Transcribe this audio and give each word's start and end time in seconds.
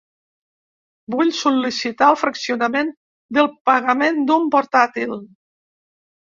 Vull 1.15 1.27
sol·licitar 1.39 2.07
el 2.13 2.17
fraccionament 2.21 2.89
del 3.39 3.51
pagament 3.71 4.19
d'un 4.31 4.49
portàtil. 4.57 5.15